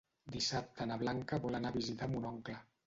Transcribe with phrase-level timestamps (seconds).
[0.35, 2.63] Dissabte na Blanca vol anar a visitar mon oncle.